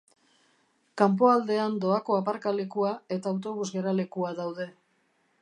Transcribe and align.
Kanpoaldean 1.01 1.75
doako 1.83 2.17
aparkalekua 2.21 2.95
eta 3.19 3.35
autobus 3.35 3.69
geralekua 3.77 4.35
daude. 4.41 4.69